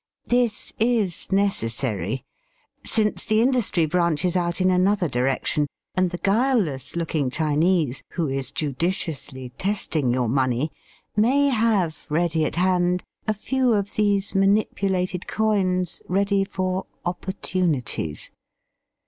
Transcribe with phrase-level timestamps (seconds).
[0.25, 2.25] This is necessary,
[2.83, 8.51] since the industry branches out in another direction, and the guileless looking Chinese, who is
[8.51, 10.71] judicially testing your money,
[11.15, 18.31] may have ready at hand a few of these manipulated coins ready for opportunities.